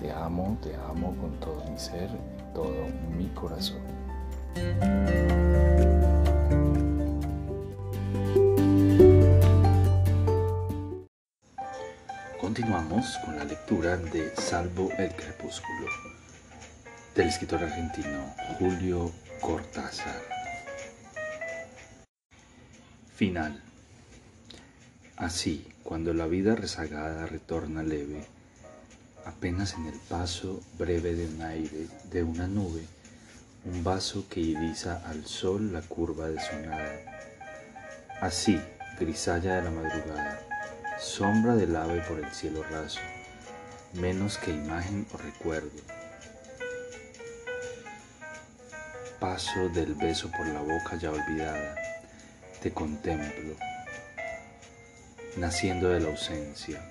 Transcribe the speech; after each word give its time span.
Te 0.00 0.10
amo, 0.10 0.56
te 0.62 0.74
amo 0.74 1.14
con 1.20 1.38
todo 1.40 1.62
mi 1.70 1.78
ser, 1.78 2.08
todo 2.54 2.86
mi 3.18 3.28
corazón. 3.34 3.82
Continuamos 12.40 13.18
con 13.26 13.36
la 13.36 13.44
lectura 13.44 13.98
de 13.98 14.34
Salvo 14.36 14.88
el 14.96 15.14
Crepúsculo 15.14 15.86
del 17.14 17.28
escritor 17.28 17.62
argentino 17.62 18.24
Julio 18.58 19.12
Cortázar. 19.42 20.22
Final. 23.14 23.62
Así, 25.18 25.68
cuando 25.82 26.14
la 26.14 26.26
vida 26.26 26.54
rezagada 26.54 27.26
retorna 27.26 27.82
leve, 27.82 28.26
apenas 29.24 29.74
en 29.74 29.86
el 29.86 29.98
paso 30.08 30.60
breve 30.78 31.14
de 31.14 31.26
un 31.26 31.42
aire, 31.42 31.86
de 32.10 32.22
una 32.22 32.46
nube, 32.46 32.84
un 33.64 33.84
vaso 33.84 34.26
que 34.28 34.40
iriza 34.40 35.02
al 35.06 35.26
sol 35.26 35.72
la 35.72 35.82
curva 35.82 36.28
de 36.28 36.40
su 36.40 36.56
nada. 36.66 36.92
Así, 38.20 38.60
grisalla 38.98 39.56
de 39.56 39.62
la 39.62 39.70
madrugada, 39.70 40.40
sombra 40.98 41.54
del 41.54 41.74
ave 41.76 42.00
por 42.02 42.18
el 42.18 42.30
cielo 42.32 42.62
raso, 42.62 43.00
menos 43.94 44.38
que 44.38 44.50
imagen 44.50 45.06
o 45.12 45.16
recuerdo. 45.16 45.70
Paso 49.18 49.68
del 49.74 49.94
beso 49.94 50.30
por 50.30 50.46
la 50.46 50.60
boca 50.60 50.96
ya 50.96 51.10
olvidada, 51.10 51.76
te 52.62 52.72
contemplo 52.72 53.56
naciendo 55.36 55.90
de 55.90 56.00
la 56.00 56.08
ausencia, 56.08 56.82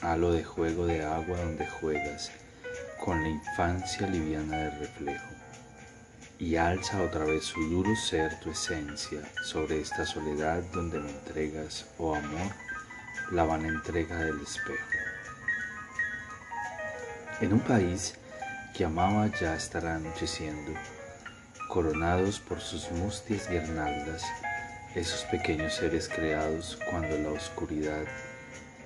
halo 0.00 0.32
de 0.32 0.44
juego 0.44 0.86
de 0.86 1.04
agua 1.04 1.38
donde 1.38 1.66
juegas, 1.66 2.30
con 3.04 3.22
la 3.22 3.28
infancia 3.28 4.06
liviana 4.06 4.56
del 4.56 4.78
reflejo, 4.78 5.26
y 6.38 6.56
alza 6.56 7.02
otra 7.02 7.24
vez 7.24 7.44
su 7.44 7.60
duro 7.68 7.94
ser 7.96 8.38
tu 8.40 8.50
esencia 8.50 9.20
sobre 9.42 9.80
esta 9.80 10.06
soledad 10.06 10.62
donde 10.72 11.00
me 11.00 11.10
entregas, 11.10 11.86
oh 11.98 12.14
amor, 12.14 12.52
la 13.32 13.44
vana 13.44 13.68
entrega 13.68 14.16
del 14.16 14.40
espejo. 14.40 14.86
En 17.40 17.52
un 17.52 17.60
país 17.60 18.14
que 18.74 18.84
amaba 18.84 19.26
ya 19.40 19.56
estará 19.56 19.96
anocheciendo, 19.96 20.72
coronados 21.68 22.38
por 22.38 22.60
sus 22.60 22.90
mustias 22.92 23.48
guirnaldas, 23.50 24.22
esos 24.94 25.24
pequeños 25.24 25.74
seres 25.74 26.08
creados 26.08 26.78
cuando 26.88 27.18
la 27.18 27.30
oscuridad 27.30 28.04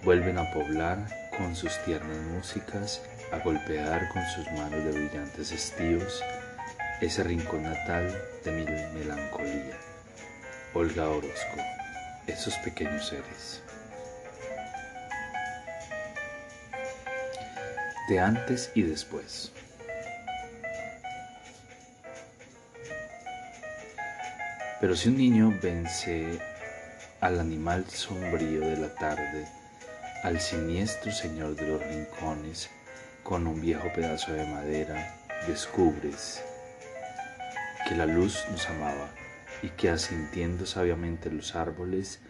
vuelven 0.05 0.39
a 0.39 0.51
poblar 0.53 0.99
con 1.37 1.55
sus 1.55 1.77
tiernas 1.85 2.19
músicas, 2.19 3.03
a 3.33 3.39
golpear 3.39 4.09
con 4.09 4.23
sus 4.35 4.51
manos 4.53 4.85
de 4.85 4.93
brillantes 4.93 5.53
estíos 5.53 6.23
ese 7.01 7.25
rincón 7.25 7.65
natal 7.65 8.17
de 8.45 8.53
mi 8.53 8.65
melancolía. 8.65 9.77
Olga 10.75 11.09
Orozco, 11.09 11.57
esos 12.27 12.55
pequeños 12.59 13.09
seres. 13.09 13.63
De 18.09 18.21
antes 18.21 18.71
y 18.75 18.83
después. 18.83 19.53
Pero 24.81 24.97
si 24.97 25.09
un 25.09 25.17
niño 25.17 25.59
vence 25.63 26.39
al 27.21 27.39
animal 27.41 27.85
sombrío 27.89 28.61
de 28.61 28.77
la 28.77 28.95
tarde, 28.95 29.47
al 30.23 30.41
siniestro 30.41 31.11
señor 31.11 31.57
de 31.57 31.67
los 31.67 31.83
rincones, 31.83 32.71
con 33.25 33.47
un 33.47 33.61
viejo 33.61 33.93
pedazo 33.93 34.33
de 34.33 34.47
madera, 34.47 35.17
descubres 35.49 36.43
que 37.89 37.97
la 37.97 38.07
luz 38.07 38.45
nos 38.51 38.69
amaba 38.69 39.11
y 39.63 39.69
que 39.71 39.91
asintiendo 39.91 40.65
sabiamente 40.67 41.31
los 41.31 41.57
árboles, 41.57 42.21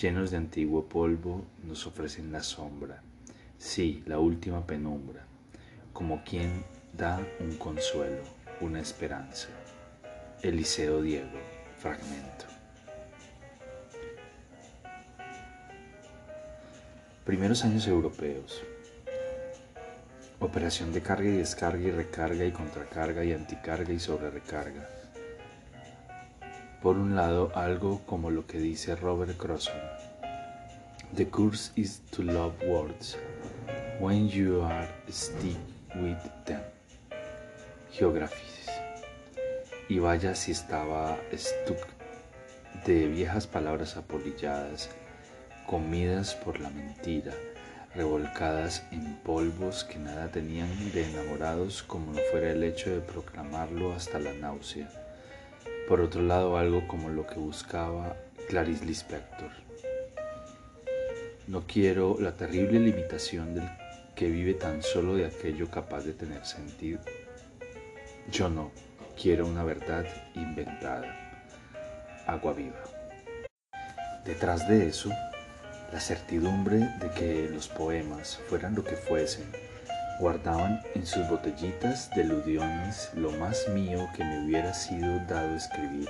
llenos 0.00 0.30
de 0.30 0.36
antiguo 0.36 0.88
polvo, 0.88 1.44
nos 1.64 1.86
ofrecen 1.86 2.32
la 2.32 2.42
sombra, 2.42 3.02
sí, 3.58 4.02
la 4.06 4.18
última 4.18 4.66
penumbra, 4.66 5.24
como 5.92 6.22
quien 6.24 6.64
da 6.96 7.20
un 7.40 7.56
consuelo, 7.56 8.22
una 8.60 8.80
esperanza. 8.80 9.48
Eliseo 10.42 11.02
Diego 11.02 11.38
fragmento. 11.80 12.49
Primeros 17.30 17.64
años 17.64 17.86
europeos. 17.86 18.60
Operación 20.40 20.92
de 20.92 21.00
carga 21.00 21.28
y 21.28 21.36
descarga 21.36 21.80
y 21.80 21.92
recarga 21.92 22.44
y 22.44 22.50
contracarga 22.50 23.22
y 23.22 23.32
anticarga 23.32 23.92
y 23.92 24.00
sobrerecarga. 24.00 24.88
Por 26.82 26.96
un 26.96 27.14
lado, 27.14 27.52
algo 27.54 28.04
como 28.04 28.32
lo 28.32 28.48
que 28.48 28.58
dice 28.58 28.96
Robert 28.96 29.36
Crosson. 29.36 29.78
The 31.14 31.28
course 31.28 31.70
is 31.76 32.00
to 32.10 32.24
love 32.24 32.54
words 32.66 33.16
when 34.00 34.28
you 34.28 34.62
are 34.62 34.88
stick 35.08 35.56
with 35.94 36.18
them. 36.46 36.62
Geography 37.92 38.42
y 39.88 40.00
vaya 40.00 40.34
si 40.34 40.50
estaba 40.50 41.16
stuck 41.32 41.86
de 42.84 43.06
viejas 43.06 43.46
palabras 43.46 43.96
apolilladas, 43.96 44.90
comidas 45.70 46.34
por 46.34 46.58
la 46.58 46.68
mentira, 46.70 47.32
revolcadas 47.94 48.82
en 48.90 49.14
polvos 49.18 49.84
que 49.84 50.00
nada 50.00 50.28
tenían 50.28 50.68
de 50.92 51.08
enamorados 51.08 51.84
como 51.84 52.12
no 52.12 52.18
fuera 52.32 52.50
el 52.50 52.64
hecho 52.64 52.90
de 52.90 52.98
proclamarlo 52.98 53.92
hasta 53.92 54.18
la 54.18 54.32
náusea. 54.32 54.88
Por 55.86 56.00
otro 56.00 56.22
lado, 56.22 56.56
algo 56.56 56.88
como 56.88 57.08
lo 57.08 57.24
que 57.24 57.36
buscaba 57.36 58.16
Clarice 58.48 58.84
Lispector. 58.84 59.52
No 61.46 61.64
quiero 61.68 62.16
la 62.18 62.32
terrible 62.32 62.80
limitación 62.80 63.54
del 63.54 63.70
que 64.16 64.28
vive 64.28 64.54
tan 64.54 64.82
solo 64.82 65.14
de 65.14 65.26
aquello 65.26 65.70
capaz 65.70 66.00
de 66.00 66.14
tener 66.14 66.44
sentido. 66.44 66.98
Yo 68.32 68.48
no 68.48 68.72
Quiero 69.20 69.46
una 69.46 69.62
verdad 69.64 70.06
inventada. 70.34 71.14
Agua 72.26 72.54
viva. 72.54 72.82
Detrás 74.24 74.66
de 74.66 74.88
eso, 74.88 75.10
la 75.92 76.00
certidumbre 76.00 76.78
de 77.00 77.10
que 77.16 77.48
los 77.52 77.68
poemas, 77.68 78.40
fueran 78.48 78.74
lo 78.74 78.84
que 78.84 78.96
fuesen, 78.96 79.44
guardaban 80.20 80.82
en 80.94 81.06
sus 81.06 81.28
botellitas 81.28 82.10
de 82.10 82.24
ludiones 82.24 83.10
lo 83.14 83.30
más 83.32 83.68
mío 83.68 84.08
que 84.14 84.22
me 84.22 84.44
hubiera 84.44 84.74
sido 84.74 85.18
dado 85.26 85.56
escribir 85.56 86.08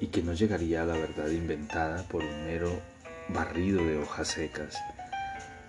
y 0.00 0.08
que 0.08 0.22
no 0.22 0.32
llegaría 0.32 0.82
a 0.82 0.86
la 0.86 0.94
verdad 0.94 1.28
inventada 1.28 2.02
por 2.04 2.22
un 2.24 2.46
mero 2.46 2.70
barrido 3.28 3.84
de 3.84 3.98
hojas 3.98 4.28
secas. 4.28 4.76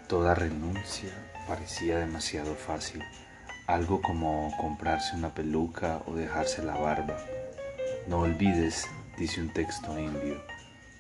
Toda 0.08 0.34
renuncia 0.34 1.12
parecía 1.48 2.00
demasiado 2.00 2.56
fácil 2.56 3.04
algo 3.70 4.02
como 4.02 4.52
comprarse 4.58 5.16
una 5.16 5.30
peluca 5.30 6.02
o 6.08 6.16
dejarse 6.16 6.64
la 6.64 6.76
barba. 6.76 7.18
No 8.08 8.22
olvides, 8.22 8.88
dice 9.16 9.42
un 9.42 9.54
texto 9.54 9.98
indio, 10.00 10.42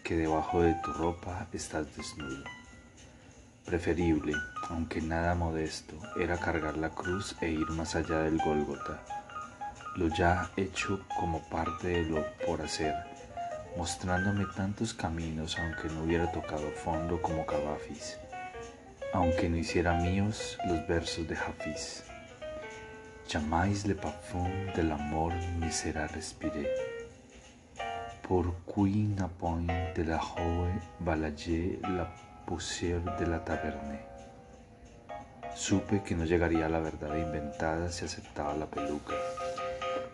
que 0.09 0.17
debajo 0.17 0.63
de 0.63 0.73
tu 0.73 0.91
ropa 0.91 1.45
estás 1.53 1.95
desnudo. 1.95 2.43
Preferible, 3.63 4.33
aunque 4.71 5.01
nada 5.03 5.35
modesto, 5.35 5.93
era 6.19 6.35
cargar 6.35 6.77
la 6.77 6.89
cruz 6.89 7.35
e 7.41 7.51
ir 7.51 7.69
más 7.69 7.93
allá 7.93 8.21
del 8.21 8.39
Gólgota, 8.39 9.03
lo 9.97 10.07
ya 10.07 10.49
hecho 10.57 11.05
como 11.15 11.47
parte 11.49 11.89
de 11.89 12.09
lo 12.09 12.25
por 12.43 12.59
hacer, 12.59 12.95
mostrándome 13.77 14.47
tantos 14.55 14.95
caminos 14.95 15.59
aunque 15.59 15.93
no 15.93 16.01
hubiera 16.01 16.31
tocado 16.31 16.71
fondo 16.71 17.21
como 17.21 17.45
Cavafis, 17.45 18.17
aunque 19.13 19.47
no 19.47 19.57
hiciera 19.57 19.93
míos 19.93 20.57
los 20.67 20.87
versos 20.87 21.27
de 21.27 21.35
Hafiz. 21.35 22.03
Jamais 23.31 23.85
le 23.85 23.93
parfum 23.93 24.49
de 24.75 24.81
l'amour 24.81 25.33
ne 25.59 25.71
sera 25.71 26.07
respiré. 26.07 26.88
Pourquoi 28.29 28.89
n'a 29.17 29.27
point 29.27 29.65
de 29.95 30.03
la 30.03 30.19
rue 30.19 30.79
balayé 30.99 31.79
la 31.81 32.07
poussière 32.45 33.01
de 33.17 33.25
la 33.25 33.39
taverne? 33.39 33.97
Supe 35.55 36.03
que 36.03 36.13
no 36.13 36.25
llegaría 36.25 36.67
a 36.67 36.69
la 36.69 36.79
verdad 36.79 37.15
inventada 37.15 37.89
si 37.89 38.05
aceptaba 38.05 38.53
la 38.53 38.67
peluca, 38.67 39.15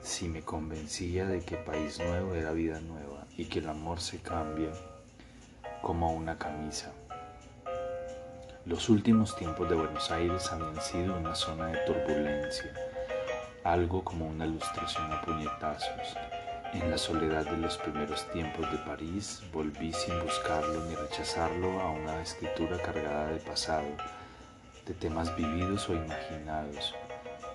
si 0.02 0.30
me 0.30 0.44
convencía 0.44 1.26
de 1.26 1.42
que 1.42 1.58
país 1.58 2.00
nuevo 2.00 2.36
era 2.36 2.54
vida 2.54 2.80
nueva 2.80 3.28
y 3.36 3.48
que 3.48 3.60
el 3.60 3.68
amor 3.68 4.00
se 4.00 4.20
cambia 4.20 4.70
como 5.82 6.14
una 6.14 6.38
camisa. 6.38 6.94
Los 8.66 8.88
últimos 8.88 9.36
tiempos 9.36 9.70
de 9.70 9.76
Buenos 9.76 10.10
Aires 10.10 10.50
habían 10.54 10.82
sido 10.82 11.18
una 11.18 11.36
zona 11.36 11.68
de 11.68 11.80
turbulencia, 11.80 12.72
algo 13.66 14.06
como 14.06 14.26
una 14.26 14.46
ilustración 14.46 15.12
a 15.12 15.22
puñetazos. 15.22 16.16
En 16.76 16.92
la 16.92 16.98
soledad 16.98 17.46
de 17.46 17.56
los 17.56 17.78
primeros 17.78 18.30
tiempos 18.32 18.70
de 18.70 18.78
París 18.80 19.42
volví 19.54 19.94
sin 19.94 20.20
buscarlo 20.22 20.84
ni 20.86 20.94
rechazarlo 20.96 21.80
a 21.80 21.90
una 21.92 22.22
escritura 22.22 22.78
cargada 22.82 23.28
de 23.28 23.40
pasado, 23.40 23.88
de 24.86 24.94
temas 24.94 25.34
vividos 25.38 25.88
o 25.88 25.94
imaginados, 25.94 26.94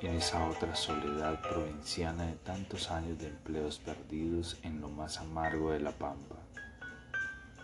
en 0.00 0.14
esa 0.14 0.42
otra 0.46 0.74
soledad 0.74 1.38
provinciana 1.42 2.24
de 2.24 2.36
tantos 2.36 2.90
años 2.90 3.18
de 3.18 3.28
empleos 3.28 3.78
perdidos 3.78 4.58
en 4.62 4.80
lo 4.80 4.88
más 4.88 5.18
amargo 5.18 5.72
de 5.72 5.80
la 5.80 5.92
pampa. 5.92 6.36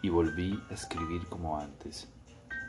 Y 0.02 0.10
volví 0.10 0.62
a 0.70 0.74
escribir 0.74 1.26
como 1.28 1.58
antes, 1.58 2.06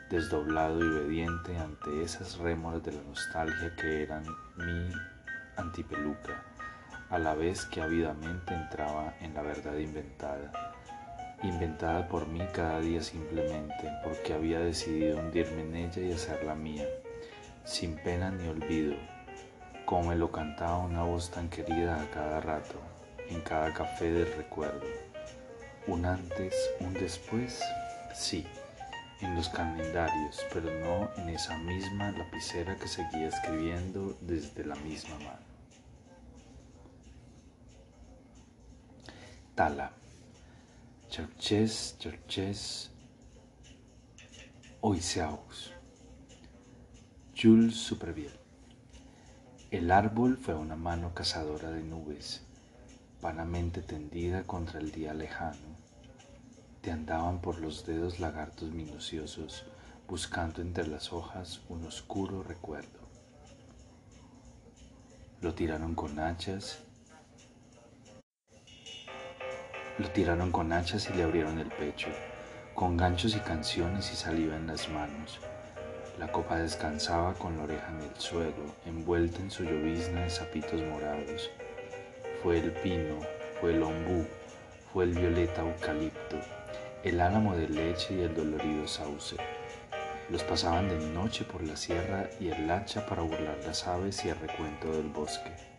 desdoblado 0.08 0.80
y 0.80 0.88
obediente 0.98 1.58
ante 1.58 2.02
esas 2.02 2.38
rémoras 2.38 2.82
de 2.84 2.92
la 2.92 3.02
nostalgia 3.02 3.76
que 3.76 4.02
eran 4.02 4.24
mi 4.56 4.90
antipeluca, 5.58 6.47
a 7.10 7.18
la 7.18 7.34
vez 7.34 7.64
que 7.66 7.80
ávidamente 7.80 8.54
entraba 8.54 9.14
en 9.20 9.34
la 9.34 9.42
verdad 9.42 9.76
inventada, 9.76 10.52
inventada 11.42 12.08
por 12.08 12.26
mí 12.28 12.40
cada 12.52 12.80
día 12.80 13.02
simplemente 13.02 13.90
porque 14.04 14.34
había 14.34 14.60
decidido 14.60 15.18
hundirme 15.18 15.62
en 15.62 15.76
ella 15.76 16.02
y 16.02 16.12
hacerla 16.12 16.54
mía, 16.54 16.86
sin 17.64 17.96
pena 17.96 18.30
ni 18.30 18.48
olvido, 18.48 18.94
como 19.84 20.10
me 20.10 20.16
lo 20.16 20.30
cantaba 20.30 20.78
una 20.78 21.02
voz 21.02 21.30
tan 21.30 21.48
querida 21.48 22.00
a 22.00 22.10
cada 22.10 22.40
rato, 22.40 22.80
en 23.28 23.40
cada 23.40 23.72
café 23.72 24.10
del 24.10 24.32
recuerdo. 24.36 24.86
Un 25.86 26.04
antes, 26.04 26.54
un 26.80 26.92
después, 26.94 27.62
sí 28.14 28.46
en 29.20 29.34
los 29.34 29.48
calendarios, 29.48 30.46
pero 30.52 30.70
no 30.80 31.10
en 31.16 31.30
esa 31.30 31.56
misma 31.58 32.12
lapicera 32.12 32.76
que 32.76 32.86
seguía 32.86 33.28
escribiendo 33.28 34.16
desde 34.20 34.64
la 34.64 34.76
misma 34.76 35.16
mano. 35.18 35.47
Tala. 39.58 39.90
Cherches, 41.08 41.96
Cherches, 41.98 42.92
Oiseaux. 44.82 45.72
Jules 47.34 47.74
Superviel. 47.74 48.38
El 49.72 49.90
árbol 49.90 50.38
fue 50.38 50.54
una 50.54 50.76
mano 50.76 51.12
cazadora 51.12 51.72
de 51.72 51.82
nubes, 51.82 52.42
vanamente 53.20 53.82
tendida 53.82 54.44
contra 54.44 54.78
el 54.78 54.92
día 54.92 55.12
lejano 55.12 55.76
te 56.80 56.92
andaban 56.92 57.40
por 57.40 57.58
los 57.58 57.84
dedos 57.84 58.20
lagartos 58.20 58.70
minuciosos, 58.70 59.64
buscando 60.06 60.62
entre 60.62 60.86
las 60.86 61.12
hojas 61.12 61.62
un 61.68 61.84
oscuro 61.84 62.44
recuerdo. 62.44 63.00
Lo 65.40 65.52
tiraron 65.52 65.96
con 65.96 66.20
hachas, 66.20 66.84
lo 69.98 70.08
tiraron 70.10 70.52
con 70.52 70.72
hachas 70.72 71.10
y 71.10 71.14
le 71.14 71.24
abrieron 71.24 71.58
el 71.58 71.68
pecho, 71.68 72.08
con 72.74 72.96
ganchos 72.96 73.34
y 73.34 73.40
canciones 73.40 74.12
y 74.12 74.16
saliva 74.16 74.54
en 74.56 74.68
las 74.68 74.88
manos. 74.88 75.40
La 76.18 76.30
copa 76.30 76.56
descansaba 76.56 77.34
con 77.34 77.56
la 77.56 77.64
oreja 77.64 77.88
en 77.90 78.02
el 78.02 78.20
suelo, 78.20 78.74
envuelta 78.86 79.40
en 79.40 79.50
su 79.50 79.64
llovizna 79.64 80.22
de 80.22 80.30
zapitos 80.30 80.80
morados. 80.82 81.50
Fue 82.42 82.58
el 82.58 82.70
pino, 82.72 83.18
fue 83.60 83.74
el 83.74 83.82
ombú, 83.82 84.24
fue 84.92 85.04
el 85.04 85.14
violeta 85.14 85.62
eucalipto, 85.62 86.36
el 87.02 87.20
álamo 87.20 87.56
de 87.56 87.68
leche 87.68 88.14
y 88.14 88.20
el 88.20 88.34
dolorido 88.34 88.86
sauce. 88.86 89.36
Los 90.30 90.44
pasaban 90.44 90.88
de 90.88 90.98
noche 90.98 91.44
por 91.44 91.62
la 91.62 91.76
sierra 91.76 92.28
y 92.38 92.50
el 92.50 92.70
hacha 92.70 93.04
para 93.06 93.22
burlar 93.22 93.58
las 93.66 93.86
aves 93.88 94.24
y 94.24 94.28
el 94.28 94.38
recuento 94.38 94.92
del 94.92 95.08
bosque. 95.08 95.77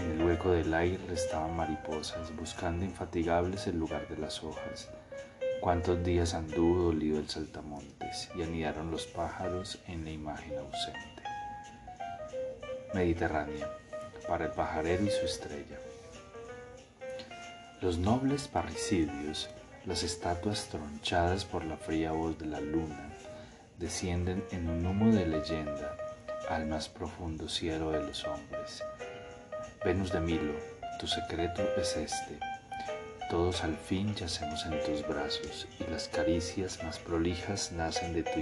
En 0.00 0.12
el 0.12 0.24
hueco 0.24 0.52
del 0.52 0.72
aire 0.72 1.12
estaban 1.12 1.54
mariposas, 1.54 2.34
buscando 2.34 2.86
infatigables 2.86 3.66
el 3.66 3.78
lugar 3.78 4.08
de 4.08 4.16
las 4.16 4.42
hojas. 4.42 4.88
Cuántos 5.60 6.02
días 6.02 6.32
anduvo 6.32 6.84
dolido 6.84 7.18
el 7.18 7.28
saltamontes 7.28 8.30
y 8.34 8.42
anidaron 8.42 8.90
los 8.90 9.06
pájaros 9.06 9.78
en 9.86 10.04
la 10.04 10.10
imagen 10.10 10.56
ausente. 10.56 11.22
Mediterránea, 12.94 13.70
para 14.26 14.46
el 14.46 14.52
pajarero 14.52 15.04
y 15.04 15.10
su 15.10 15.26
estrella. 15.26 15.78
Los 17.82 17.98
nobles 17.98 18.48
parricidios 18.48 19.50
las 19.84 20.02
estatuas 20.02 20.68
tronchadas 20.68 21.44
por 21.44 21.64
la 21.64 21.76
fría 21.76 22.12
voz 22.12 22.38
de 22.38 22.46
la 22.46 22.60
luna 22.60 23.10
descienden 23.78 24.42
en 24.50 24.68
un 24.68 24.86
humo 24.86 25.14
de 25.14 25.26
leyenda 25.26 25.96
al 26.48 26.66
más 26.66 26.88
profundo 26.88 27.48
cielo 27.48 27.90
de 27.90 28.00
los 28.00 28.24
hombres. 28.24 28.82
Venus 29.82 30.12
de 30.12 30.20
Milo, 30.20 30.52
tu 30.98 31.06
secreto 31.06 31.62
es 31.78 31.96
este. 31.96 32.38
Todos 33.30 33.64
al 33.64 33.78
fin 33.78 34.14
yacemos 34.14 34.66
en 34.66 34.78
tus 34.84 35.08
brazos 35.08 35.66
y 35.78 35.90
las 35.90 36.06
caricias 36.08 36.82
más 36.84 36.98
prolijas 36.98 37.72
nacen 37.72 38.12
de 38.12 38.22
tu 38.22 38.40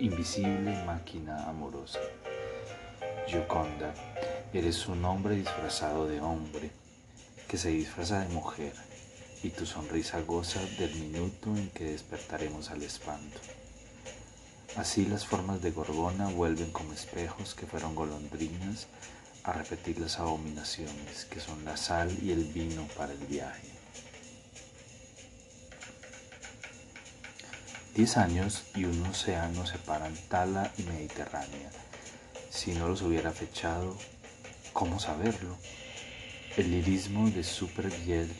invisible 0.00 0.84
máquina 0.84 1.48
amorosa. 1.48 2.00
Gioconda, 3.26 3.94
eres 4.52 4.86
un 4.86 5.02
hombre 5.06 5.36
disfrazado 5.36 6.06
de 6.06 6.20
hombre 6.20 6.70
que 7.48 7.56
se 7.56 7.70
disfraza 7.70 8.20
de 8.20 8.28
mujer 8.28 8.74
y 9.42 9.48
tu 9.48 9.64
sonrisa 9.64 10.20
goza 10.20 10.60
del 10.78 10.94
minuto 10.96 11.56
en 11.56 11.70
que 11.70 11.84
despertaremos 11.84 12.70
al 12.70 12.82
espanto. 12.82 13.38
Así 14.76 15.06
las 15.06 15.24
formas 15.24 15.62
de 15.62 15.70
Gorgona 15.70 16.28
vuelven 16.28 16.70
como 16.70 16.92
espejos 16.92 17.54
que 17.54 17.64
fueron 17.64 17.94
golondrinas 17.94 18.88
a 19.44 19.52
repetir 19.52 19.98
las 19.98 20.18
abominaciones 20.18 21.24
que 21.24 21.40
son 21.40 21.64
la 21.64 21.76
sal 21.76 22.16
y 22.22 22.32
el 22.32 22.44
vino 22.44 22.86
para 22.96 23.12
el 23.12 23.18
viaje. 23.18 23.68
Diez 27.94 28.16
años 28.16 28.64
y 28.74 28.84
un 28.84 29.04
océano 29.06 29.66
separan 29.66 30.14
Tala 30.28 30.72
y 30.78 30.82
Mediterránea. 30.84 31.70
Si 32.50 32.72
no 32.72 32.88
los 32.88 33.02
hubiera 33.02 33.32
fechado, 33.32 33.96
¿cómo 34.72 35.00
saberlo? 35.00 35.56
El 36.56 36.70
lirismo 36.70 37.28
de 37.30 37.44
Supergiel 37.44 38.32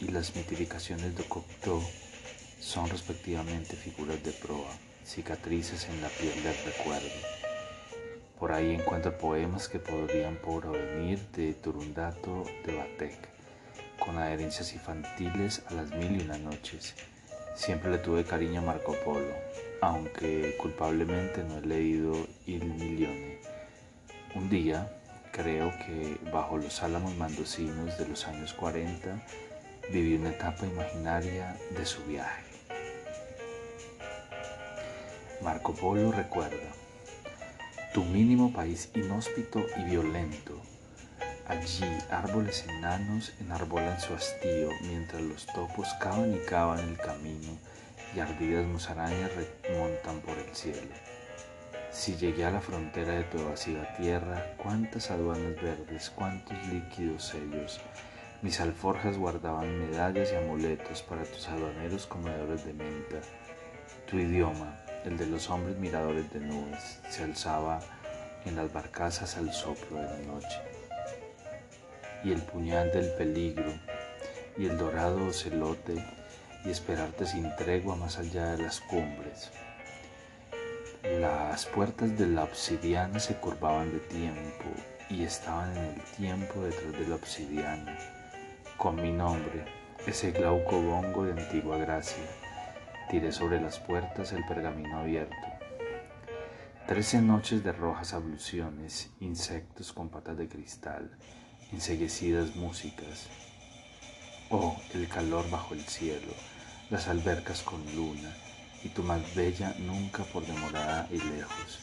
y 0.00 0.08
las 0.08 0.34
mitificaciones 0.36 1.16
de 1.16 1.24
Cocteau 1.24 1.82
son 2.60 2.88
respectivamente 2.88 3.76
figuras 3.76 4.22
de 4.22 4.32
proa, 4.32 4.76
cicatrices 5.04 5.88
en 5.88 6.00
la 6.02 6.08
piel 6.08 6.42
del 6.42 6.56
recuerdo. 6.64 7.35
Por 8.38 8.52
ahí 8.52 8.74
encuentro 8.74 9.16
poemas 9.16 9.66
que 9.66 9.78
podrían 9.78 10.36
provenir 10.36 11.18
de 11.28 11.54
Turundato 11.54 12.44
de 12.66 12.76
Batek, 12.76 13.16
con 13.98 14.18
adherencias 14.18 14.74
infantiles 14.74 15.62
a 15.68 15.74
las 15.74 15.90
mil 15.92 16.20
y 16.20 16.24
una 16.24 16.36
noches. 16.36 16.94
Siempre 17.54 17.90
le 17.90 17.96
tuve 17.96 18.24
cariño 18.24 18.60
a 18.60 18.64
Marco 18.64 18.94
Polo, 19.02 19.32
aunque 19.80 20.54
culpablemente 20.58 21.42
no 21.44 21.56
he 21.56 21.62
leído 21.62 22.12
Il 22.46 22.66
Milione. 22.66 23.38
Un 24.34 24.50
día, 24.50 24.92
creo 25.32 25.70
que 25.70 26.18
bajo 26.30 26.58
los 26.58 26.82
álamos 26.82 27.16
mandocinos 27.16 27.96
de 27.96 28.06
los 28.06 28.26
años 28.26 28.52
40, 28.52 29.18
viví 29.90 30.16
una 30.16 30.30
etapa 30.30 30.66
imaginaria 30.66 31.56
de 31.70 31.86
su 31.86 32.04
viaje. 32.04 32.44
Marco 35.40 35.74
Polo 35.74 36.12
recuerda, 36.12 36.70
tu 37.96 38.04
mínimo 38.04 38.52
país 38.52 38.90
inhóspito 38.94 39.64
y 39.78 39.84
violento. 39.84 40.60
Allí 41.48 41.86
árboles 42.10 42.66
enanos 42.68 43.32
enarbolan 43.40 43.98
su 43.98 44.12
hastío 44.12 44.68
mientras 44.82 45.22
los 45.22 45.46
topos 45.46 45.88
cavan 45.98 46.34
y 46.34 46.38
cavan 46.40 46.80
el 46.80 46.98
camino 46.98 47.56
y 48.14 48.20
ardidas 48.20 48.66
musarañas 48.66 49.30
remontan 49.62 50.20
por 50.20 50.36
el 50.36 50.54
cielo. 50.54 50.92
Si 51.90 52.16
llegué 52.16 52.44
a 52.44 52.50
la 52.50 52.60
frontera 52.60 53.14
de 53.14 53.24
tu 53.24 53.38
evasiva 53.38 53.90
tierra, 53.96 54.44
cuántas 54.58 55.10
aduanas 55.10 55.56
verdes, 55.62 56.10
cuántos 56.10 56.54
líquidos 56.66 57.28
sellos, 57.28 57.80
mis 58.42 58.60
alforjas 58.60 59.16
guardaban 59.16 59.88
medallas 59.88 60.32
y 60.34 60.36
amuletos 60.36 61.00
para 61.00 61.24
tus 61.24 61.48
aduaneros 61.48 62.06
comedores 62.06 62.62
de 62.66 62.74
menta. 62.74 63.22
Tu 64.06 64.18
idioma, 64.18 64.84
el 65.06 65.16
de 65.16 65.26
los 65.26 65.48
hombres 65.50 65.76
miradores 65.78 66.30
de 66.32 66.40
nubes, 66.40 67.00
se 67.08 67.22
alzaba 67.22 67.80
en 68.44 68.56
las 68.56 68.72
barcazas 68.72 69.36
al 69.36 69.52
soplo 69.52 69.98
de 69.98 70.04
la 70.04 70.18
noche. 70.32 70.60
Y 72.24 72.32
el 72.32 72.42
puñal 72.42 72.90
del 72.92 73.12
peligro, 73.14 73.72
y 74.58 74.66
el 74.66 74.76
dorado 74.76 75.28
ocelote, 75.28 76.04
y 76.64 76.70
esperarte 76.70 77.24
sin 77.24 77.54
tregua 77.54 77.94
más 77.94 78.18
allá 78.18 78.56
de 78.56 78.64
las 78.64 78.80
cumbres. 78.80 79.52
Las 81.20 81.66
puertas 81.66 82.18
de 82.18 82.26
la 82.26 82.42
obsidiana 82.42 83.20
se 83.20 83.36
curvaban 83.36 83.92
de 83.92 84.00
tiempo 84.00 84.64
y 85.08 85.22
estaban 85.22 85.76
en 85.76 85.84
el 85.84 86.02
tiempo 86.16 86.62
detrás 86.62 86.92
de 86.92 87.06
la 87.06 87.14
obsidiana, 87.14 87.96
con 88.76 88.96
mi 88.96 89.12
nombre, 89.12 89.64
ese 90.04 90.32
glauco 90.32 90.82
bongo 90.82 91.24
de 91.24 91.40
antigua 91.40 91.78
gracia. 91.78 92.24
Tiré 93.08 93.30
sobre 93.30 93.60
las 93.60 93.78
puertas 93.78 94.32
el 94.32 94.44
pergamino 94.44 94.98
abierto. 94.98 95.36
Trece 96.88 97.22
noches 97.22 97.62
de 97.62 97.70
rojas 97.70 98.12
abluciones, 98.12 99.10
insectos 99.20 99.92
con 99.92 100.08
patas 100.08 100.36
de 100.36 100.48
cristal, 100.48 101.16
enseguecidas 101.72 102.56
músicas. 102.56 103.28
Oh, 104.50 104.76
el 104.92 105.08
calor 105.08 105.48
bajo 105.50 105.74
el 105.74 105.82
cielo, 105.82 106.32
las 106.90 107.06
albercas 107.06 107.62
con 107.62 107.80
luna, 107.94 108.34
y 108.82 108.88
tu 108.88 109.04
más 109.04 109.34
bella 109.36 109.72
nunca 109.78 110.24
por 110.24 110.44
demorada 110.44 111.06
y 111.10 111.18
lejos. 111.18 111.78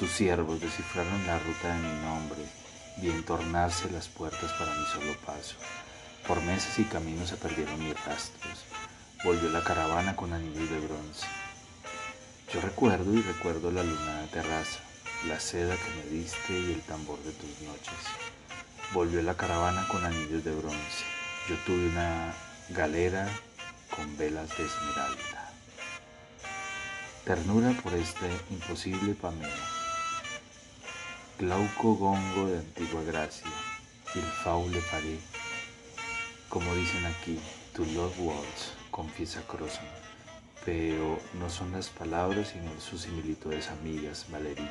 Tus 0.00 0.10
siervos 0.10 0.60
descifraron 0.60 1.24
la 1.26 1.38
ruta 1.38 1.72
de 1.72 1.82
mi 1.82 2.02
nombre, 2.02 2.44
bien 2.96 3.24
tornarse 3.24 3.88
las 3.92 4.08
puertas 4.08 4.52
para 4.54 4.74
mi 4.74 4.86
solo 4.86 5.16
paso. 5.24 5.54
Por 6.26 6.42
meses 6.42 6.76
y 6.80 6.84
caminos 6.84 7.28
se 7.28 7.36
perdieron 7.36 7.78
mis 7.78 8.04
rastros. 8.04 8.64
Volvió 9.24 9.48
la 9.48 9.64
caravana 9.64 10.14
con 10.14 10.32
anillos 10.32 10.70
de 10.70 10.78
bronce. 10.78 11.26
Yo 12.52 12.60
recuerdo 12.60 13.14
y 13.14 13.22
recuerdo 13.22 13.70
la 13.70 13.82
lunada 13.82 14.26
terraza, 14.26 14.80
la 15.26 15.40
seda 15.40 15.74
que 15.74 15.90
me 15.90 16.10
diste 16.10 16.52
y 16.58 16.72
el 16.72 16.82
tambor 16.82 17.18
de 17.22 17.32
tus 17.32 17.60
noches. 17.62 17.94
Volvió 18.92 19.22
la 19.22 19.34
caravana 19.34 19.88
con 19.88 20.04
anillos 20.04 20.44
de 20.44 20.54
bronce. 20.54 21.04
Yo 21.48 21.56
tuve 21.64 21.88
una 21.88 22.34
galera 22.68 23.28
con 23.90 24.16
velas 24.18 24.48
de 24.56 24.66
esmeralda. 24.66 25.50
Ternura 27.24 27.70
por 27.82 27.94
este 27.94 28.30
imposible 28.50 29.14
pameo. 29.14 29.50
Glauco 31.38 31.94
gongo 31.94 32.46
de 32.48 32.58
antigua 32.58 33.02
gracia, 33.02 33.50
il 34.14 34.22
faule 34.44 34.80
faré. 34.80 35.18
Como 36.48 36.74
dicen 36.74 37.04
aquí, 37.06 37.40
to 37.74 37.84
love 37.84 38.18
words, 38.20 38.75
confiesa 38.90 39.42
Crossan, 39.46 39.86
pero 40.64 41.18
no 41.38 41.50
son 41.50 41.72
las 41.72 41.88
palabras 41.88 42.48
sino 42.48 42.70
sus 42.80 43.02
similitudes 43.02 43.68
amigas, 43.68 44.26
Valerie, 44.30 44.70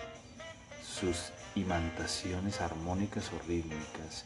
sus 0.84 1.31
imantaciones 1.55 2.62
armónicas 2.62 3.31
o 3.34 3.48
rítmicas, 3.48 4.25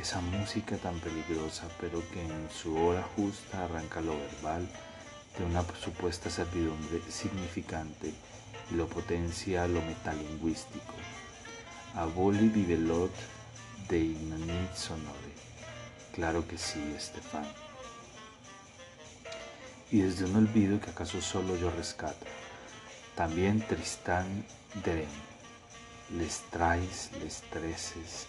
esa 0.00 0.20
música 0.20 0.76
tan 0.76 0.98
peligrosa, 1.00 1.68
pero 1.80 2.02
que 2.10 2.22
en 2.22 2.48
su 2.50 2.76
hora 2.76 3.04
justa 3.16 3.64
arranca 3.64 4.00
lo 4.00 4.18
verbal 4.18 4.68
de 5.38 5.44
una 5.44 5.64
supuesta 5.80 6.30
servidumbre 6.30 7.00
significante 7.08 8.12
y 8.70 8.74
lo 8.74 8.88
potencia 8.88 9.66
lo 9.68 9.82
metalingüístico. 9.82 10.94
Aboli 11.94 12.48
vivelot 12.48 13.12
de 13.88 13.98
ignonit 13.98 14.74
sonore. 14.74 15.34
Claro 16.12 16.46
que 16.46 16.58
sí, 16.58 16.80
Estefan. 16.96 17.63
Y 19.94 20.00
desde 20.02 20.24
un 20.24 20.34
olvido 20.34 20.80
que 20.80 20.90
acaso 20.90 21.20
solo 21.20 21.54
yo 21.54 21.70
rescato, 21.70 22.26
también 23.14 23.64
Tristán 23.64 24.44
Deren, 24.84 25.06
les 26.18 26.40
traes, 26.50 27.10
les 27.22 27.42
treces, 27.42 28.26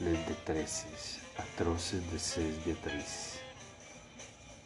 les 0.00 0.18
detreces, 0.26 1.20
atroces 1.38 2.02
desees 2.10 2.64
Beatriz. 2.64 3.38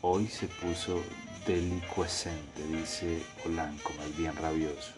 Hoy 0.01 0.27
se 0.27 0.47
puso 0.47 1.03
delicuescente, 1.47 2.67
dice 2.67 3.23
Polanco, 3.45 3.93
más 3.99 4.17
bien 4.17 4.35
rabioso. 4.35 4.95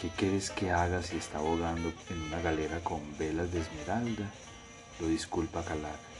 ¿Qué 0.00 0.08
quieres 0.16 0.50
que 0.50 0.72
haga 0.72 1.00
si 1.00 1.18
está 1.18 1.38
ahogando 1.38 1.92
en 2.10 2.22
una 2.22 2.42
galera 2.42 2.80
con 2.80 3.00
velas 3.18 3.52
de 3.52 3.60
esmeralda? 3.60 4.28
Lo 4.98 5.06
disculpa 5.06 5.64
Calar. 5.64 6.11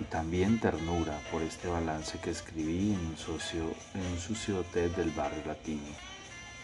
Y 0.00 0.04
también 0.04 0.58
ternura 0.58 1.20
por 1.30 1.42
este 1.42 1.68
balance 1.68 2.18
que 2.18 2.30
escribí 2.30 2.94
en 2.94 3.06
un, 3.06 3.16
socio, 3.18 3.74
en 3.94 4.06
un 4.06 4.18
sucio 4.18 4.60
hotel 4.60 4.94
del 4.94 5.10
barrio 5.10 5.44
latino. 5.46 5.94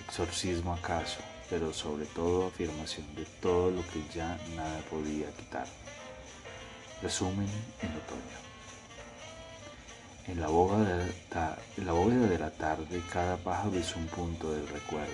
Exorcismo 0.07 0.73
acaso, 0.73 1.21
pero 1.51 1.73
sobre 1.75 2.07
todo 2.07 2.47
afirmación 2.47 3.15
de 3.15 3.27
todo 3.43 3.71
lo 3.71 3.83
que 3.89 4.03
ya 4.15 4.39
nada 4.57 4.81
podía 4.91 5.31
quitar. 5.33 5.67
Resumen 7.03 7.49
en 7.83 7.91
otoño. 7.91 8.47
En 10.29 10.41
la, 10.41 10.49
bóveda 10.49 10.97
de 10.97 11.15
la, 11.31 11.57
en 11.77 12.29
de 12.29 12.39
la 12.39 12.51
tarde 12.51 13.01
cada 13.13 13.37
pájaro 13.37 13.79
es 13.79 13.95
un 13.95 14.07
punto 14.07 14.51
del 14.51 14.67
recuerdo. 14.67 15.13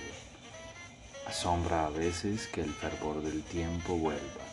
Asombra 1.26 1.86
a 1.86 1.90
veces 1.90 2.46
que 2.46 2.62
el 2.62 2.72
fervor 2.72 3.22
del 3.22 3.42
tiempo 3.42 3.96
vuelva, 3.96 4.44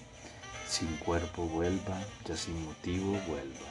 sin 0.70 0.98
cuerpo 0.98 1.48
vuelva, 1.48 2.00
ya 2.26 2.38
sin 2.38 2.64
motivo 2.64 3.14
vuelva. 3.28 3.68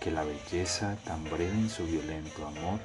Que 0.00 0.10
la 0.10 0.24
belleza 0.24 0.96
tan 1.04 1.22
breve 1.24 1.52
en 1.52 1.70
su 1.70 1.86
violento 1.86 2.46
amor 2.46 2.80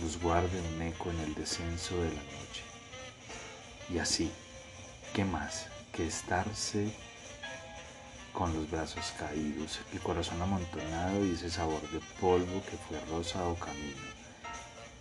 nos 0.00 0.20
guarde 0.20 0.60
un 0.60 0.82
eco 0.82 1.10
en 1.10 1.18
el 1.20 1.34
descenso 1.34 1.96
de 1.96 2.08
la 2.08 2.22
noche. 2.22 2.62
Y 3.88 3.98
así, 3.98 4.30
¿qué 5.12 5.24
más 5.24 5.66
que 5.92 6.06
estarse 6.06 6.94
con 8.32 8.54
los 8.54 8.70
brazos 8.70 9.12
caídos, 9.18 9.80
el 9.92 9.98
corazón 10.00 10.40
amontonado 10.40 11.26
y 11.26 11.32
ese 11.32 11.50
sabor 11.50 11.82
de 11.90 12.00
polvo 12.20 12.62
que 12.62 12.76
fue 12.76 13.00
rosa 13.10 13.44
o 13.48 13.56
camino? 13.56 14.02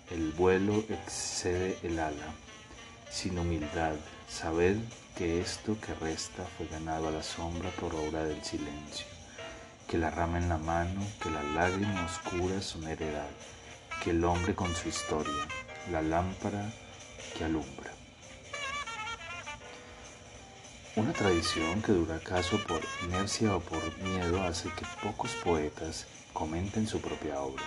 El 0.09 0.31
vuelo 0.31 0.83
excede 0.89 1.77
el 1.83 1.99
ala, 1.99 2.33
sin 3.11 3.37
humildad, 3.37 3.93
sabed 4.29 4.77
que 5.17 5.41
esto 5.41 5.75
que 5.81 5.93
resta 5.95 6.45
fue 6.55 6.67
ganado 6.67 7.07
a 7.07 7.11
la 7.11 7.23
sombra 7.23 7.69
por 7.71 7.95
obra 7.95 8.23
del 8.23 8.43
silencio, 8.43 9.05
que 9.87 9.97
la 9.97 10.11
rama 10.11 10.37
en 10.37 10.47
la 10.47 10.57
mano, 10.57 11.01
que 11.21 11.29
la 11.29 11.43
lágrima 11.43 12.05
oscura 12.05 12.61
son 12.61 12.87
heredad, 12.87 13.29
que 14.03 14.11
el 14.11 14.23
hombre 14.23 14.55
con 14.55 14.73
su 14.75 14.87
historia, 14.87 15.33
la 15.91 16.01
lámpara 16.01 16.71
que 17.35 17.43
alumbra. 17.43 17.91
Una 20.95 21.11
tradición 21.13 21.81
que 21.81 21.91
dura 21.91 22.15
acaso 22.15 22.59
por 22.67 22.81
inercia 23.05 23.55
o 23.55 23.59
por 23.59 23.97
miedo 23.99 24.41
hace 24.43 24.69
que 24.69 24.85
pocos 25.03 25.31
poetas 25.43 26.05
comenten 26.33 26.87
su 26.87 27.01
propia 27.01 27.41
obra, 27.41 27.63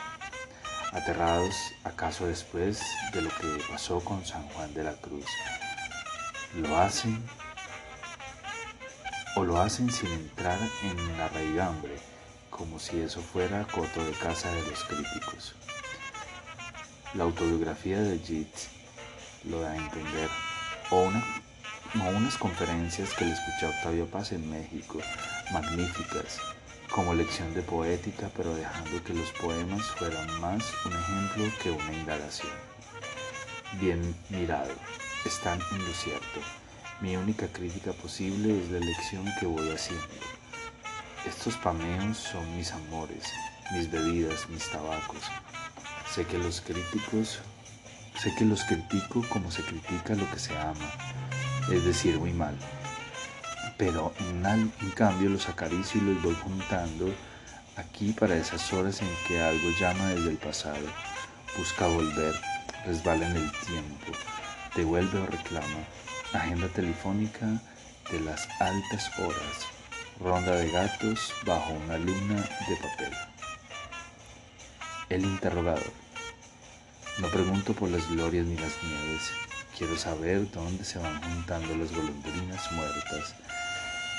aterrados 0.93 1.55
acaso 1.85 2.27
después 2.27 2.81
de 3.13 3.23
lo 3.23 3.31
que 3.31 3.63
pasó 3.69 4.01
con 4.01 4.25
San 4.25 4.49
Juan 4.51 4.73
de 4.75 4.85
la 4.85 4.95
Cruz. 4.95 5.27
Lo 6.55 6.77
hacen 6.77 7.23
o 9.37 9.45
lo 9.45 9.61
hacen 9.61 9.91
sin 9.91 10.13
entrar 10.13 10.59
en 10.83 11.19
la 11.19 11.29
raigambre, 11.29 11.97
como 12.51 12.79
si 12.79 13.01
eso 13.01 13.23
fuera 13.23 13.65
coto 13.65 14.05
de 14.05 14.13
casa 14.13 14.51
de 14.51 14.63
los 14.63 14.85
críticos. 14.85 15.55
La 17.15 17.25
autobiografía 17.25 18.01
de 18.01 18.19
Jit 18.19 18.55
lo 19.45 19.61
da 19.63 19.73
a 19.73 19.77
entender, 19.77 20.29
o 20.91 21.03
una 21.03 21.25
unas 21.95 22.37
conferencias 22.37 23.15
que 23.15 23.25
le 23.25 23.33
escuché 23.33 23.67
a 23.67 23.71
Octavio 23.71 24.07
Paz 24.07 24.33
en 24.33 24.49
México, 24.49 24.99
magníficas, 25.53 26.41
como 26.91 27.15
lección 27.15 27.53
de 27.55 27.63
poética, 27.63 28.31
pero 28.37 28.55
dejando 28.55 29.03
que 29.05 29.15
los 29.15 29.31
poemas 29.33 29.83
fueran 29.93 30.41
más 30.41 30.63
un 30.85 30.93
ejemplo 30.93 31.45
que 31.63 31.71
una 31.71 31.93
indagación. 31.93 32.53
Bien 33.81 34.15
mirado, 34.31 34.75
están 35.29 35.61
en 35.73 35.85
lo 35.85 35.93
cierto. 35.95 36.41
Mi 37.01 37.17
única 37.17 37.49
crítica 37.49 37.93
posible 37.93 38.61
es 38.61 38.71
la 38.71 38.79
elección 38.79 39.25
que 39.39 39.47
voy 39.47 39.71
haciendo. 39.71 40.07
Estos 41.27 41.57
pameos 41.57 42.19
son 42.19 42.57
mis 42.57 42.73
amores, 42.73 43.25
mis 43.73 43.91
bebidas, 43.91 44.49
mis 44.49 44.71
tabacos. 44.71 45.23
Sé 46.15 46.25
que 46.27 46.39
los 46.39 46.61
críticos, 46.61 47.41
sé 48.21 48.35
que 48.35 48.45
los 48.45 48.65
critico 48.65 49.23
como 49.29 49.51
se 49.51 49.63
critica 49.63 50.15
lo 50.15 50.31
que 50.31 50.39
se 50.39 50.57
ama 50.57 50.93
es 51.71 51.85
decir, 51.85 52.19
muy 52.19 52.33
mal. 52.33 52.57
Pero 53.79 54.13
en, 54.19 54.91
cambio 54.95 55.31
los 55.31 55.49
acaricio 55.49 56.01
y 56.01 56.05
los 56.05 56.23
voy 56.23 56.35
juntando 56.35 57.13
aquí 57.77 58.13
para 58.13 58.37
esas 58.37 58.73
horas 58.73 59.01
en 59.01 59.09
que 59.27 59.41
algo 59.41 59.71
llama 59.79 60.09
desde 60.09 60.31
el 60.31 60.37
pasado, 60.37 60.87
busca 61.57 61.87
volver, 61.87 62.35
resbala 62.85 63.27
en 63.27 63.37
el 63.37 63.53
tiempo, 63.53 64.13
devuelve 64.75 65.19
o 65.19 65.27
reclama, 65.27 65.85
agenda 66.33 66.69
telefónica 66.69 67.47
de 68.11 68.21
las 68.21 68.49
altas 68.61 69.11
horas, 69.19 69.67
ronda 70.21 70.57
de 70.57 70.71
gatos 70.71 71.33
bajo 71.45 71.73
una 71.73 71.99
luna 71.99 72.37
de 72.69 72.77
papel. 72.77 73.13
El 75.09 75.23
interrogador. 75.23 75.93
No 77.19 77.29
pregunto 77.29 77.75
por 77.75 77.91
las 77.91 78.09
glorias 78.11 78.47
ni 78.47 78.57
las 78.57 78.83
nieves, 78.83 79.31
Quiero 79.77 79.97
saber 79.97 80.51
dónde 80.51 80.85
se 80.85 80.99
van 80.99 81.21
juntando 81.23 81.75
las 81.75 81.91
golondrinas 81.91 82.71
muertas, 82.73 83.35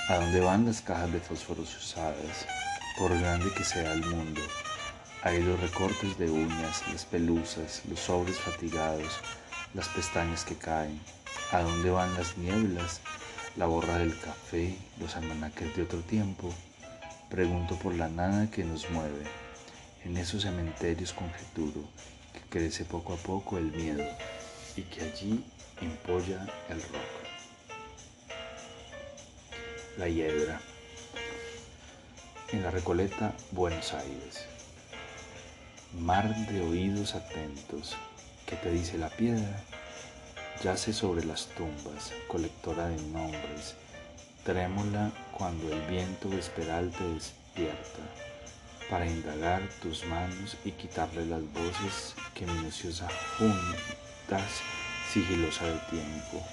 a 0.09 0.15
dónde 0.15 0.39
van 0.39 0.65
las 0.65 0.81
cajas 0.81 1.13
de 1.13 1.19
fósforos 1.19 1.77
usadas, 1.77 2.47
por 2.97 3.17
grande 3.17 3.51
que 3.55 3.63
sea 3.63 3.93
el 3.93 4.03
mundo, 4.03 4.41
Hay 5.21 5.43
los 5.43 5.59
recortes 5.59 6.17
de 6.17 6.29
uñas, 6.29 6.81
las 6.91 7.05
pelusas, 7.05 7.83
los 7.87 7.99
sobres 7.99 8.37
fatigados, 8.39 9.19
las 9.73 9.89
pestañas 9.89 10.45
que 10.45 10.55
caen. 10.55 10.99
¿A 11.51 11.61
dónde 11.61 11.89
van 11.89 12.13
las 12.15 12.37
nieblas? 12.37 13.01
La 13.55 13.65
borra 13.65 13.97
del 13.97 14.19
café, 14.19 14.75
los 14.99 15.15
almanaques 15.15 15.75
de 15.75 15.83
otro 15.83 15.99
tiempo. 15.99 16.53
Pregunto 17.29 17.75
por 17.77 17.93
la 17.95 18.07
nada 18.07 18.49
que 18.49 18.63
nos 18.63 18.89
mueve. 18.89 19.23
En 20.05 20.17
esos 20.17 20.43
cementerios 20.43 21.13
conjeturo 21.13 21.81
que 22.33 22.39
crece 22.49 22.85
poco 22.85 23.13
a 23.13 23.17
poco 23.17 23.57
el 23.57 23.71
miedo 23.71 24.03
y 24.75 24.81
que 24.83 25.01
allí 25.03 25.43
empolla 25.81 26.45
el 26.69 26.81
rock. 26.81 27.23
La 29.97 30.07
hiedra. 30.07 30.59
En 32.51 32.63
la 32.63 32.71
Recoleta, 32.71 33.33
Buenos 33.51 33.93
Aires. 33.93 34.45
Mar 35.99 36.35
de 36.47 36.61
oídos 36.61 37.15
atentos, 37.15 37.95
¿qué 38.53 38.69
te 38.69 38.71
dice 38.71 38.99
la 38.99 39.09
piedra? 39.09 39.63
Yace 40.63 40.93
sobre 40.93 41.25
las 41.25 41.47
tumbas, 41.57 42.11
colectora 42.27 42.87
de 42.87 43.01
nombres, 43.07 43.73
trémula 44.43 45.11
cuando 45.35 45.73
el 45.73 45.81
viento 45.87 46.29
vesperal 46.29 46.91
te 46.91 47.03
despierta, 47.03 48.01
para 48.91 49.07
indagar 49.07 49.67
tus 49.81 50.05
manos 50.05 50.55
y 50.63 50.71
quitarle 50.71 51.25
las 51.25 51.41
voces 51.51 52.13
que 52.35 52.45
minuciosa 52.45 53.07
juntas, 53.39 54.51
sigilosa 55.11 55.65
del 55.65 55.79
tiempo, 55.87 56.45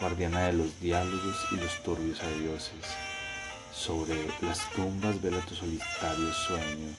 guardiana 0.00 0.46
de 0.46 0.54
los 0.54 0.80
diálogos 0.80 1.36
y 1.52 1.56
los 1.56 1.82
turbios 1.82 2.18
adioses. 2.22 2.86
Sobre 3.74 4.16
las 4.40 4.70
tumbas 4.70 5.20
vela 5.20 5.40
tu 5.40 5.54
solitario 5.54 6.32
sueño, 6.32 6.94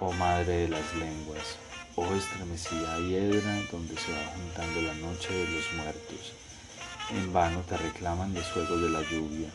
oh 0.00 0.12
madre 0.12 0.62
de 0.62 0.68
las 0.68 0.94
lenguas, 0.96 1.58
oh 1.96 2.14
estremecida 2.14 2.98
hiedra 2.98 3.60
donde 3.70 3.96
se 3.96 4.12
va 4.12 4.32
juntando 4.34 4.82
la 4.82 4.94
noche 4.94 5.32
de 5.32 5.46
los 5.50 5.72
muertos. 5.74 6.32
En 7.10 7.32
vano 7.32 7.60
te 7.68 7.76
reclaman 7.76 8.32
los 8.32 8.46
fuegos 8.46 8.80
de 8.80 8.88
la 8.88 9.02
lluvia, 9.02 9.48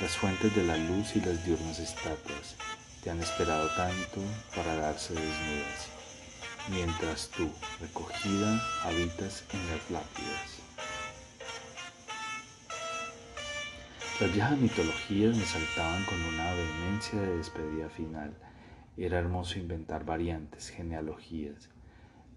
las 0.00 0.16
fuentes 0.16 0.54
de 0.56 0.64
la 0.64 0.76
luz 0.76 1.14
y 1.14 1.20
las 1.20 1.44
diurnas 1.44 1.78
estatuas. 1.78 2.56
Te 3.02 3.10
han 3.10 3.20
esperado 3.20 3.68
tanto 3.76 4.20
para 4.56 4.74
darse 4.74 5.14
desnudas, 5.14 5.88
mientras 6.68 7.28
tú, 7.28 7.48
recogida, 7.80 8.60
habitas 8.82 9.44
en 9.52 9.60
las 9.70 9.90
lápidas. 9.90 10.58
Las 14.18 14.32
viejas 14.32 14.58
mitologías 14.58 15.36
me 15.36 15.46
saltaban 15.46 16.04
con 16.06 16.20
una 16.20 16.52
vehemencia 16.52 17.20
de 17.20 17.36
despedida 17.36 17.88
final 17.88 18.34
era 18.98 19.18
hermoso 19.18 19.58
inventar 19.58 20.04
variantes, 20.04 20.70
genealogías. 20.70 21.68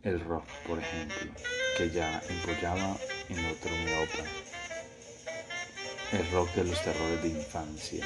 El 0.04 0.20
rock, 0.20 0.46
por 0.68 0.80
ejemplo, 0.80 1.32
que 1.76 1.90
ya 1.90 2.22
empollaba 2.30 2.98
en 3.30 3.46
otro 3.46 3.72
meopa. 3.84 4.30
El 6.12 6.32
rock 6.32 6.54
de 6.54 6.64
los 6.66 6.84
terrores 6.84 7.24
de 7.24 7.30
infancia. 7.30 8.06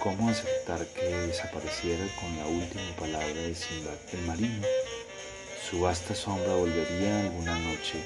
¿Cómo 0.00 0.28
aceptar 0.28 0.84
que 0.88 1.04
desapareciera 1.04 2.04
con 2.20 2.36
la 2.36 2.46
última 2.46 2.96
palabra 2.98 3.28
de 3.28 3.54
Sinbad 3.54 3.96
el 4.12 4.22
marino? 4.26 4.66
Su 5.70 5.80
vasta 5.80 6.14
sombra 6.14 6.54
volvería 6.54 7.20
alguna 7.20 7.58
noche, 7.60 8.02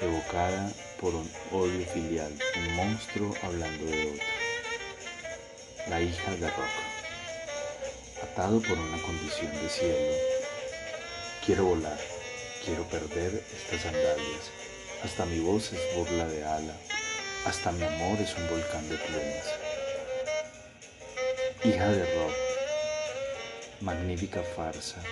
evocada 0.00 0.72
por 1.00 1.14
un 1.14 1.30
odio 1.52 1.86
filial, 1.86 2.32
un 2.56 2.74
monstruo 2.74 3.32
hablando 3.42 3.84
de 3.84 4.10
otro. 4.10 4.24
La 5.88 6.02
hija 6.02 6.32
de 6.36 6.50
rock 6.50 6.87
por 8.38 8.78
una 8.78 9.02
condición 9.02 9.50
de 9.50 9.68
cielo. 9.68 10.14
Quiero 11.44 11.64
volar, 11.64 11.98
quiero 12.64 12.84
perder 12.84 13.42
estas 13.52 13.82
sandalias. 13.82 14.52
Hasta 15.02 15.24
mi 15.24 15.40
voz 15.40 15.72
es 15.72 15.80
burla 15.96 16.24
de 16.28 16.44
ala, 16.44 16.74
hasta 17.46 17.72
mi 17.72 17.82
amor 17.82 18.16
es 18.20 18.36
un 18.36 18.48
volcán 18.48 18.88
de 18.88 18.96
plumas. 18.96 19.44
Hija 21.64 21.88
de 21.88 22.14
rock, 22.14 22.32
magnífica 23.80 24.40
farsa, 24.54 25.02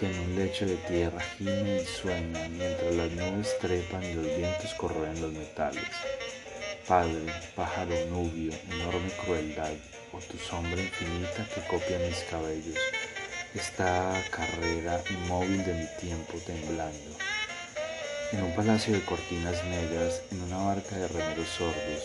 que 0.00 0.10
en 0.10 0.18
un 0.18 0.34
lecho 0.36 0.66
de 0.66 0.74
tierra 0.88 1.20
gime 1.38 1.82
y 1.82 1.86
sueña 1.86 2.48
mientras 2.48 2.92
las 2.94 3.12
nubes 3.12 3.56
trepan 3.60 4.02
y 4.02 4.14
los 4.14 4.26
vientos 4.26 4.74
corroen 4.74 5.22
los 5.22 5.30
metales. 5.30 5.84
Padre, 6.88 7.32
pájaro 7.54 7.94
nubio, 8.10 8.52
enorme 8.72 9.10
crueldad, 9.24 9.72
o 10.16 10.20
tu 10.20 10.38
sombra 10.38 10.80
infinita 10.80 11.46
que 11.52 11.60
copia 11.68 11.98
mis 11.98 12.20
cabellos, 12.30 12.78
esta 13.54 13.90
carrera 14.30 15.02
inmóvil 15.10 15.62
de 15.64 15.74
mi 15.74 15.86
tiempo 16.00 16.38
temblando. 16.46 17.10
En 18.32 18.42
un 18.42 18.54
palacio 18.54 18.94
de 18.94 19.04
cortinas 19.04 19.62
negras, 19.64 20.22
en 20.32 20.42
una 20.42 20.56
barca 20.56 20.96
de 20.96 21.08
remeros 21.08 21.48
sordos, 21.48 22.02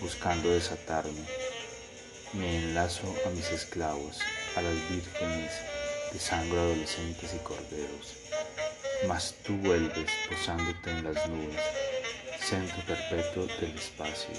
buscando 0.00 0.50
desatarme, 0.50 1.24
me 2.34 2.56
enlazo 2.58 3.08
a 3.26 3.30
mis 3.30 3.50
esclavos, 3.50 4.18
a 4.56 4.62
las 4.62 4.76
vírgenes 4.90 5.52
de 6.12 6.18
sangre 6.18 6.58
adolescentes 6.58 7.34
y 7.34 7.38
corderos. 7.38 8.16
Mas 9.08 9.34
tú 9.44 9.56
vuelves 9.56 10.10
posándote 10.28 10.90
en 10.90 11.04
las 11.04 11.26
nubes, 11.26 11.62
centro 12.38 12.82
perpetuo 12.86 13.46
del 13.60 13.74
espacio. 13.78 14.34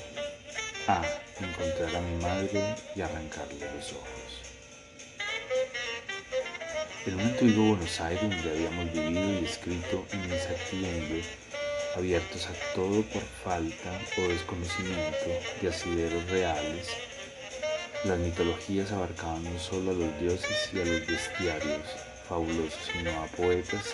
A. 0.88 1.02
Encontrar 1.42 1.96
a 1.96 2.02
mi 2.02 2.22
madre 2.22 2.76
y 2.96 3.02
arrancarle 3.02 3.66
los 3.76 3.94
ojos. 3.94 4.42
En 7.08 7.16
un 7.16 7.22
antiguo 7.22 7.70
Buenos 7.70 8.00
Aires 8.00 8.22
donde 8.22 8.52
habíamos 8.52 8.94
vivido 8.94 9.42
y 9.42 9.46
escrito 9.46 10.06
en 10.12 10.24
incertidumbre, 10.26 11.24
abiertos 11.96 12.48
a 12.48 12.76
todo 12.76 13.02
por 13.02 13.24
falta 13.44 14.00
o 14.18 14.22
desconocimiento 14.28 15.30
de 15.62 15.68
asideros 15.68 16.30
reales, 16.30 16.90
las 18.06 18.20
mitologías 18.20 18.92
abarcaban 18.92 19.44
no 19.44 19.60
solo 19.60 19.92
a 19.92 19.94
los 19.96 20.20
dioses 20.20 20.70
y 20.74 20.80
a 20.80 20.86
los 20.86 21.08
bestiarios 21.08 21.88
fabulosos, 22.30 22.80
sino 22.94 23.10
a 23.20 23.26
poetas 23.28 23.86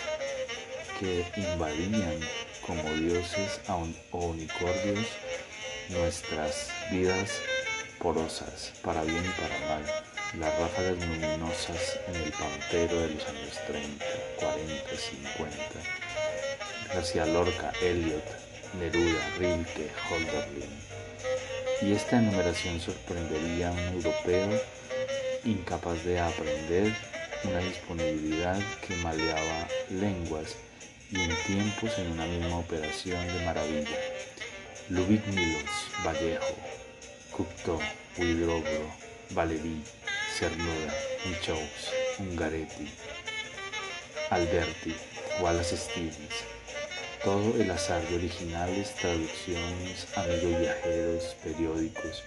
que 1.00 1.24
invadían 1.36 2.20
como 2.66 2.82
dioses 2.94 3.60
o 4.10 4.26
unicordios 4.26 5.06
nuestras 5.90 6.70
vidas 6.90 7.30
porosas, 7.98 8.72
para 8.82 9.02
bien 9.02 9.24
y 9.24 9.40
para 9.40 9.58
mal, 9.68 9.84
las 10.38 10.58
ráfagas 10.58 10.98
luminosas 10.98 11.98
en 12.06 12.16
el 12.16 12.32
pampero 12.32 13.00
de 13.00 13.14
los 13.14 13.26
años 13.26 13.58
30, 13.66 14.04
40, 14.38 14.96
50, 14.96 15.56
García 16.94 17.26
Lorca, 17.26 17.72
Eliot, 17.82 18.24
Neruda, 18.78 19.20
Rilke, 19.38 19.90
Holderlin. 20.10 20.70
Y 21.80 21.92
esta 21.92 22.18
enumeración 22.18 22.80
sorprendería 22.80 23.68
a 23.68 23.72
un 23.72 23.78
europeo 23.78 24.48
incapaz 25.44 26.04
de 26.04 26.20
aprender 26.20 26.94
una 27.44 27.58
disponibilidad 27.60 28.60
que 28.86 28.96
maleaba 28.96 29.68
lenguas 29.90 30.56
y 31.10 31.20
en 31.20 31.34
tiempos 31.46 31.98
en 31.98 32.12
una 32.12 32.26
misma 32.26 32.58
operación 32.58 33.26
de 33.28 33.44
maravilla. 33.44 33.98
Lubit 34.90 35.24
Milos, 35.26 35.70
Vallejo, 36.04 36.54
Cocteau, 37.32 37.80
Huidrobro, 38.16 38.92
Valéry, 39.30 39.82
Cernuda, 40.38 40.94
Michaux, 41.26 41.92
Ungaretti, 42.20 42.88
Alberti, 44.30 44.94
Wallace 45.40 45.76
Stevens. 45.76 46.44
Todo 47.24 47.60
el 47.60 47.70
azar 47.70 48.00
de 48.08 48.16
originales, 48.16 48.94
traducciones, 48.94 50.06
amigos 50.16 50.60
viajeros, 50.60 51.36
periódicos, 51.42 52.22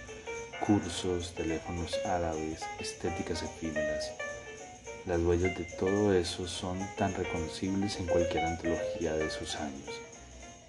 cursos, 0.60 1.34
teléfonos 1.34 1.98
árabes, 2.04 2.60
estéticas 2.78 3.42
efímeras. 3.42 4.12
Las 5.06 5.18
huellas 5.18 5.56
de 5.58 5.64
todo 5.64 6.14
eso 6.14 6.46
son 6.46 6.78
tan 6.96 7.14
reconocibles 7.14 7.96
en 7.96 8.06
cualquier 8.06 8.44
antología 8.44 9.14
de 9.14 9.26
esos 9.26 9.56
años. 9.56 9.90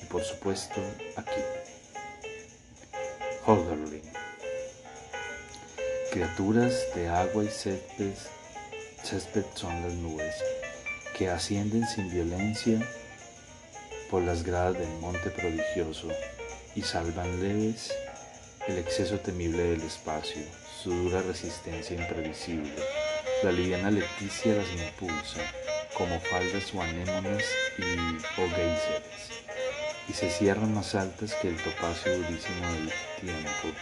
Y 0.01 0.05
por 0.05 0.23
supuesto, 0.23 0.81
aquí. 1.17 1.62
Holderlin. 3.45 4.01
Criaturas 6.11 6.73
de 6.95 7.09
agua 7.09 7.43
y 7.43 7.49
césped, 7.49 8.15
césped 9.03 9.43
son 9.53 9.81
las 9.81 9.93
nubes, 9.95 10.33
que 11.17 11.29
ascienden 11.29 11.85
sin 11.85 12.09
violencia 12.09 12.79
por 14.09 14.21
las 14.21 14.43
gradas 14.43 14.79
del 14.79 14.89
monte 15.01 15.29
prodigioso 15.29 16.07
y 16.73 16.83
salvan 16.83 17.41
leves 17.41 17.93
el 18.67 18.77
exceso 18.77 19.19
temible 19.19 19.63
del 19.63 19.81
espacio, 19.81 20.41
su 20.81 20.91
dura 20.91 21.21
resistencia 21.21 21.97
imprevisible. 21.97 22.71
La 23.43 23.51
liviana 23.51 23.91
leticia 23.91 24.55
las 24.55 24.71
impulsa, 24.71 25.41
como 25.97 26.17
faldas 26.21 26.73
o 26.73 26.81
anémonas 26.81 27.43
y 27.77 28.41
o 28.41 28.47
geysers 28.55 29.42
y 30.07 30.13
se 30.13 30.29
cierran 30.29 30.73
más 30.73 30.95
altas 30.95 31.33
que 31.35 31.49
el 31.49 31.57
topacio 31.57 32.17
durísimo 32.17 32.71
del 32.73 32.93
tiempo, 33.21 33.79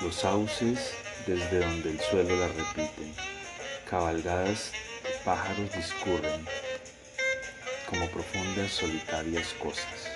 los 0.00 0.16
sauces 0.16 0.92
desde 1.26 1.60
donde 1.60 1.90
el 1.90 2.00
suelo 2.00 2.36
las 2.36 2.54
repiten, 2.54 3.14
cabalgadas 3.88 4.72
pájaros 5.24 5.72
discurren 5.72 6.46
como 7.88 8.06
profundas 8.08 8.72
solitarias 8.72 9.48
cosas. 9.54 10.10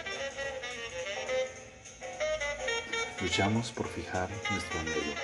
Luchamos 3.20 3.70
por 3.70 3.88
fijar 3.88 4.28
nuestro 4.50 4.80
anhelo, 4.80 5.14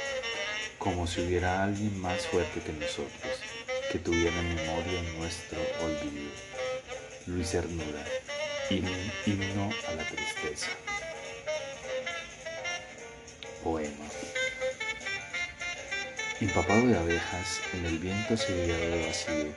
como 0.79 1.07
si 1.07 1.21
hubiera 1.23 1.65
alguien 1.65 2.01
más 2.01 2.27
fuerte 2.27 2.61
que 2.61 2.73
nosotros, 2.73 3.41
que 3.91 3.99
tuviera 3.99 4.41
memoria 4.43 5.03
nuestro 5.19 5.59
olvido. 5.83 6.31
Luis 7.27 7.55
Hernura, 7.55 8.05
himno 8.71 9.71
a 9.89 9.95
la 9.95 10.05
tristeza. 10.05 10.69
Poema. 13.63 14.07
Empapado 16.41 16.87
de 16.87 16.99
abejas, 16.99 17.61
en 17.75 17.87
el 17.87 17.99
viento 17.99 18.35
asediado 18.35 18.81
de 18.81 19.07
vacío, 19.07 19.55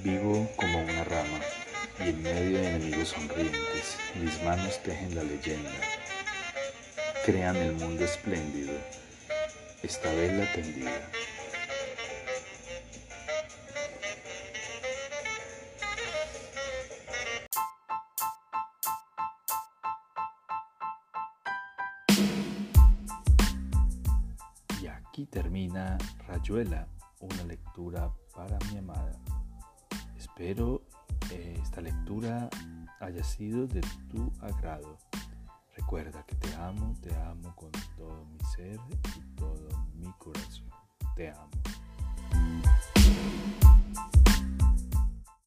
vivo 0.00 0.50
como 0.56 0.82
una 0.82 1.04
rama, 1.04 1.40
y 2.00 2.10
en 2.10 2.22
medio 2.22 2.58
de 2.58 2.68
enemigos 2.68 3.08
sonrientes, 3.08 3.96
mis 4.16 4.42
manos 4.42 4.82
tejen 4.82 5.14
la 5.14 5.22
leyenda 5.22 5.70
crean 7.24 7.56
el 7.56 7.72
mundo 7.72 8.04
espléndido, 8.04 8.74
esta 9.82 10.12
vela 10.12 10.44
tendida. 10.52 10.90
Rayuela, 26.44 26.86
una 27.20 27.42
lectura 27.44 28.12
para 28.34 28.58
mi 28.70 28.76
amada. 28.76 29.18
Espero 30.18 30.82
eh, 31.32 31.58
esta 31.62 31.80
lectura 31.80 32.50
haya 33.00 33.24
sido 33.24 33.66
de 33.66 33.80
tu 34.10 34.30
agrado. 34.42 34.98
Recuerda 35.74 36.22
que 36.26 36.34
te 36.34 36.54
amo, 36.56 36.94
te 37.00 37.14
amo 37.16 37.56
con 37.56 37.70
todo 37.96 38.26
mi 38.26 38.38
ser 38.54 38.78
y 39.16 39.36
todo 39.36 39.68
mi 39.94 40.12
corazón. 40.18 40.68
Te 41.16 41.30
amo. 41.30 41.48